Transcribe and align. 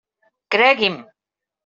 Cregui'm. 0.55 0.97